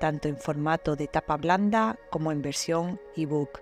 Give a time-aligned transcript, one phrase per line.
[0.00, 3.60] tanto en formato de tapa blanda como en versión ebook.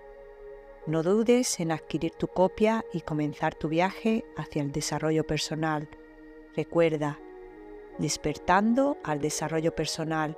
[0.87, 5.87] No dudes en adquirir tu copia y comenzar tu viaje hacia el desarrollo personal.
[6.55, 7.19] Recuerda,
[7.99, 10.37] despertando al desarrollo personal.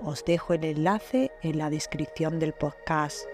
[0.00, 3.26] Os dejo el enlace en la descripción del podcast.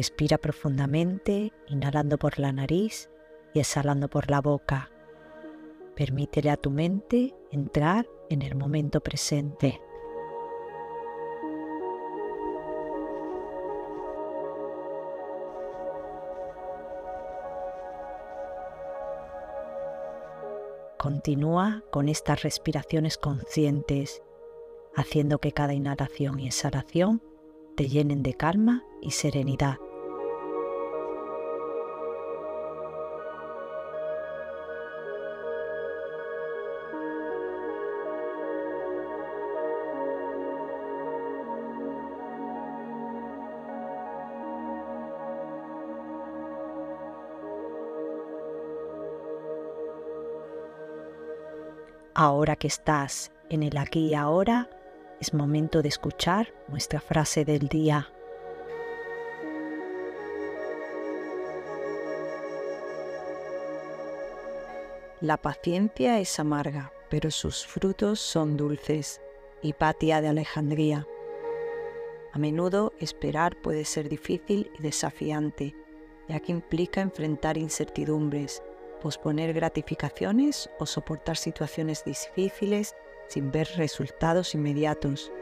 [0.00, 3.10] Respira profundamente, inhalando por la nariz
[3.52, 4.90] y exhalando por la boca.
[5.94, 9.78] Permítele a tu mente entrar en el momento presente.
[20.96, 24.22] Continúa con estas respiraciones conscientes,
[24.96, 27.22] haciendo que cada inhalación y exhalación
[27.76, 29.76] te llenen de calma y serenidad.
[52.22, 54.68] Ahora que estás en el aquí y ahora,
[55.22, 58.12] es momento de escuchar nuestra frase del día.
[65.22, 69.22] La paciencia es amarga, pero sus frutos son dulces.
[69.62, 71.06] Hipatia de Alejandría.
[72.34, 75.74] A menudo esperar puede ser difícil y desafiante,
[76.28, 78.62] ya que implica enfrentar incertidumbres,
[79.00, 82.94] posponer gratificaciones o soportar situaciones difíciles
[83.28, 85.32] sin ver resultados inmediatos.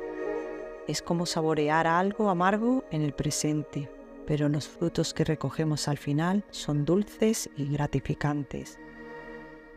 [0.87, 3.91] Es como saborear algo amargo en el presente,
[4.27, 8.79] pero los frutos que recogemos al final son dulces y gratificantes.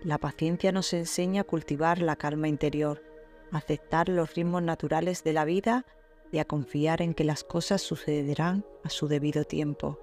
[0.04, 3.04] La paciencia nos enseña a cultivar la calma interior,
[3.52, 5.86] a aceptar los ritmos naturales de la vida
[6.32, 10.00] y a confiar en que las cosas sucederán a su debido tiempo.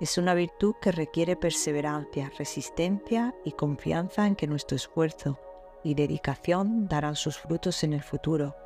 [0.00, 5.38] Es una virtud que requiere perseverancia, resistencia y confianza en que nuestro esfuerzo
[5.84, 8.56] y dedicación darán sus frutos en el futuro.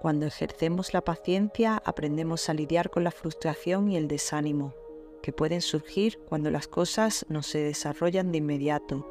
[0.00, 4.74] Cuando ejercemos la paciencia aprendemos a lidiar con la frustración y el desánimo,
[5.22, 9.06] que pueden surgir cuando las cosas no se desarrollan de inmediato.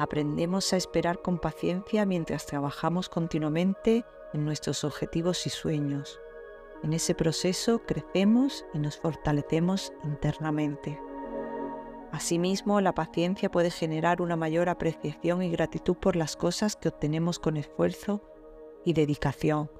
[0.00, 6.18] Aprendemos a esperar con paciencia mientras trabajamos continuamente en nuestros objetivos y sueños.
[6.82, 11.00] En ese proceso crecemos y nos fortalecemos internamente.
[12.10, 17.38] Asimismo, la paciencia puede generar una mayor apreciación y gratitud por las cosas que obtenemos
[17.38, 18.22] con esfuerzo
[18.84, 19.70] y dedicación.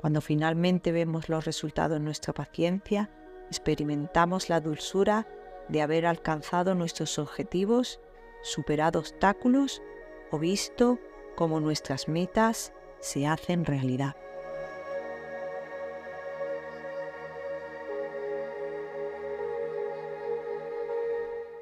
[0.00, 3.10] Cuando finalmente vemos los resultados de nuestra paciencia,
[3.48, 5.26] experimentamos la dulzura
[5.68, 8.00] de haber alcanzado nuestros objetivos,
[8.42, 9.82] superado obstáculos
[10.30, 10.98] o visto
[11.34, 14.16] cómo nuestras metas se hacen realidad.